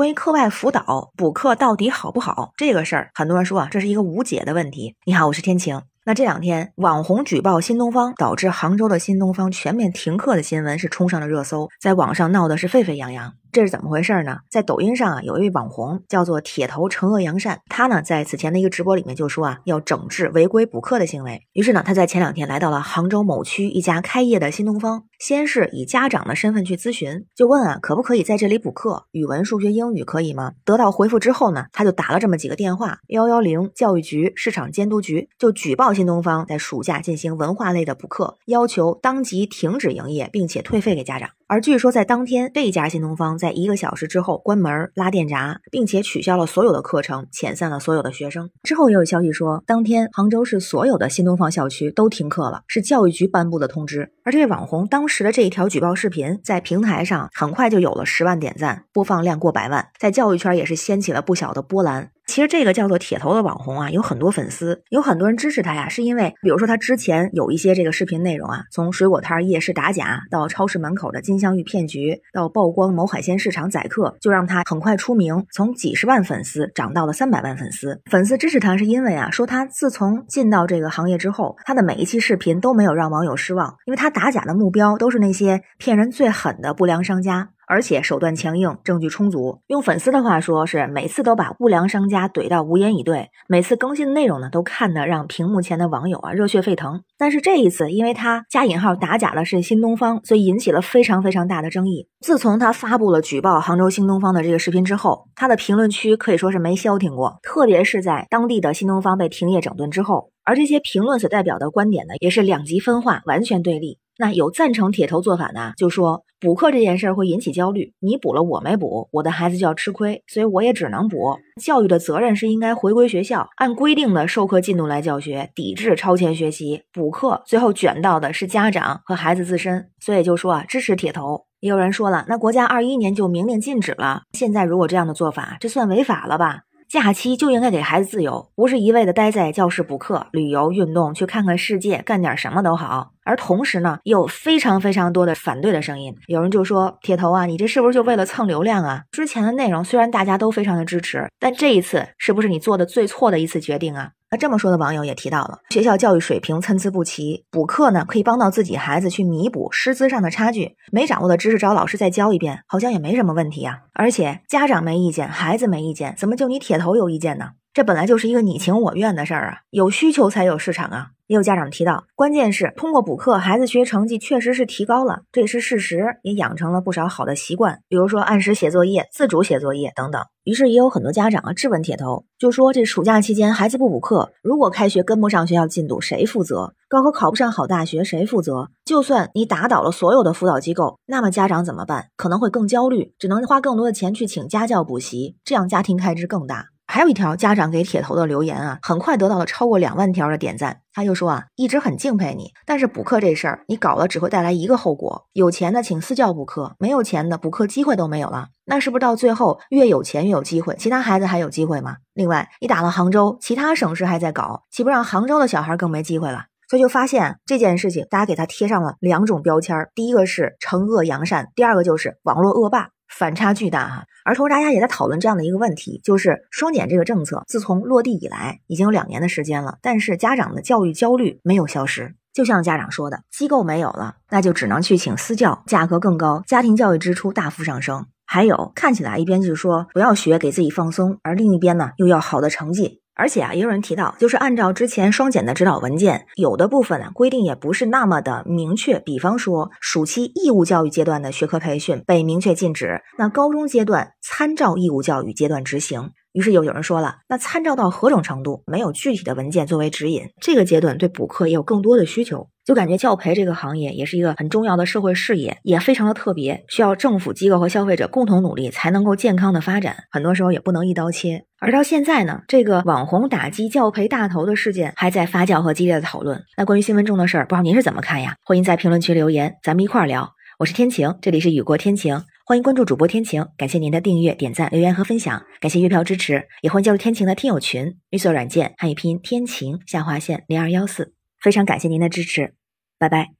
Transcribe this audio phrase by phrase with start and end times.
[0.00, 4.96] 关于课外辅导补课到底好不好这个事儿，很多人说啊，这是一个无解的问题。
[5.04, 5.82] 你好，我是天晴。
[6.06, 13.34] 那这两天网红举报新东方，导致杭州的新东方全面停课的新闻是冲上了热搜，在网上闹的是沸沸扬扬。
[13.52, 14.38] 这是怎么回事呢？
[14.48, 21.42] 在抖音上啊，有一位网红叫做铁头惩恶扬善，他呢在此前的一个直播里面就说啊，要整治违规补课的行为。
[21.52, 29.06] 于是呢，他在前两天来到了杭州某区一家开业的新东方，先是以家长的身份去咨询，就问啊，可不可以在这里补课？
[29.10, 30.52] 语文、数学、英语可以吗？
[30.64, 41.30] 得到回复之后呢，他就打了这么几个电话：幺幺零教育局、市场监督局，就举报新东方在暑假进行文化类的补课，要求当即停止营业，并且退费给家长。
[41.50, 48.48] 而据说在当天，这家新东方在一个小时之后关门拉电闸，并且取消了所有的课程，遣散了所有的学生。
[48.62, 54.12] 之后也有消息说，当天杭州市所有的新东方校区都停课了，是教育局颁布的通知。
[54.22, 62.12] 而这位网红当时的这一条举报视频，在平台上很快就有了十万点赞，播放量过百万，在教育圈也是掀起了不小的波澜。
[62.30, 78.00] 其实这个叫做铁头的网红啊，有很多粉丝，有很多人支持他呀，是因为比如说他之前有一些这个视频内容啊，从水果摊夜市打假，到超市门口的金镶玉骗局，到曝光某海鲜市场宰客，就让他很快出名，从几十万粉丝涨到了三百万粉丝。
[78.08, 87.48] 粉丝支持他是因为啊，说他自从进到这个行业之后，他的每一期视频都没有让网友失望，因为他打假的目标都是那些骗人最狠的不良商家。
[87.70, 89.60] 而且手段强硬，证据充足。
[89.68, 93.28] 用粉丝的话说，是每次都把不良商家怼到无言以对。
[93.46, 97.04] 每次更新的内容呢，都看得让屏幕前的网友啊热血沸腾。
[97.16, 102.08] 但是这一次，因为他加引号打假了是新东方，所以引起了非常非常大的争议。
[102.18, 107.38] 自从他发布了举报杭州新东方的这个视频之后，他的评论区可以说是没消停过。
[107.40, 113.99] 特别是在当地的新东方被停业整顿之后，而这些评论所代表的观点呢，也是两极分化，完全对立。
[114.20, 121.38] 那有赞成铁头做法的，就说补课这件事儿会引起焦虑，你补了我没补，我的孩子就要吃亏，所以我也只能补。
[121.58, 126.82] 教育的责任是应该回归学校，按规定的授课进度来教学，抵制超前学习。
[126.92, 131.46] 补课最后卷到的是家长和孩子自身，所以就说啊，支持铁头。
[131.60, 136.64] 也有人说了，那国家二一年就明令禁止了，现在如果这样的做法，这算违法了吧？
[136.90, 143.12] 假期就应该给孩子自由，不是一味的待在教室补课、旅游、运动，去看看世界，干点什么都好。
[143.22, 146.16] 而同时呢，有非常非常多的反对的声音。
[146.26, 149.04] 有人就说：“铁头啊，你这是不是就为了蹭流量啊？
[149.12, 163.80] 之前的内容虽然大家都非常的支持，但这一次是不是你做的最错的一次决定啊？”那这么说的网友也提到了，学校教育水平参差不齐，补课呢可以帮到自己孩子去弥补师资上的差距，没掌握的知识找老师再教一遍，好像也没什么问题啊。
[163.92, 167.46] 而且家长没意见，孩子没意见，怎么就你铁头有意见呢？
[167.72, 171.10] 这本来就是一个你情我愿的事儿啊，有需求才有市场啊。
[171.28, 180.20] 也有家长提到，关键是通过补课，孩子学成绩确实是提高了，这也是事实，也养成了不少好的习惯，比如说按时写作业、自主写作业等等。
[180.42, 186.74] 于是也有很多家长啊质问铁头，就说这暑假期间孩子不补课，如果开学跟不上学校进度，谁负责？
[186.88, 188.70] 高考考不上好大学，谁负责？
[188.84, 192.08] 就算你打倒了所有的辅导机构，那么家长怎么办？
[192.16, 196.70] 可能会更焦虑，只能花更多的钱去请家教补习，这样家庭开支更大。
[196.90, 200.80] 还有一条家长给铁头的留言啊，很快得到了超过两万条的点赞。
[200.92, 208.48] 他就说啊，一直很敬佩你，但是补课这事儿，你搞了只会带来一个后果：有钱的请私教补课，没有钱的补课机会都没有了。
[208.64, 211.98] 那是不是到最后越有钱越有机会，其他孩子还有机会吗？
[212.12, 216.46] 另外，你打了杭州，其他省市还在搞，岂不让杭州的小孩更没机会了？
[216.70, 222.90] 所以就发现这件事情，大家给他贴上了两种标签：第一个是惩恶扬善，第二个就是网络恶霸。
[223.08, 232.14] 反差巨大哈，而同时大家也在讨论这样的一个问题，就是双减这个政策自从落地以来已经有两年的时间了，但是家长的教育焦虑没有消失。
[232.32, 238.06] 就像家长说的，机构没有了，那就只能去请私教，价格更高，家庭教育支出大幅上升。
[238.32, 243.00] 还有看起来一边就是说不要学，给自己放松，而另一边呢又要好的成绩。
[243.16, 249.00] 而且啊，也有人提到，就是按照之前双减的指导文件，有的部分呢规定也不是那么的明确。
[249.00, 256.12] 比方说，暑期义务教育阶段的学科培训被明确禁止，那高中阶段参照义务教育阶段执行。
[256.32, 258.62] 于是又有人说了，那参照到何种程度？
[258.64, 260.22] 没有具体的文件作为指引。
[260.40, 270.04] 这个阶段对补课也有更多的需求，就感觉教培这个行业也是一个很重要的社会事业，也非常的特别，需要政府机构和消费者共同努力才能够健康的发展。
[270.08, 271.46] 很多时候也不能一刀切。
[271.58, 276.44] 而到现在呢，这个网红打击教培大头的事件还在发酵和激烈的讨论。
[276.56, 278.36] 那关于新闻中的事儿，不知道您是怎么看呀？
[278.44, 280.30] 欢迎在评论区留言，咱们一块儿聊。
[280.60, 282.22] 我是天晴，这里是雨过天晴。
[282.46, 292.54] 欢迎关注主播天晴，感谢您的订阅、点赞、留言和分享，感谢月票支持，也欢迎加入天晴的听友群，绿色软件汉语拼音天晴下划线零二幺四，非常感谢您的支持，
[293.00, 293.39] 拜拜。